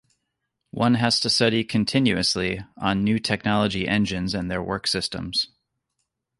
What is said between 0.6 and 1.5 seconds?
One has to